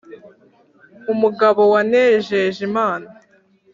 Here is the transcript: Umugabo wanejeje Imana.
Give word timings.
Umugabo 1.13 1.61
wanejeje 1.73 2.37
Imana. 2.69 3.07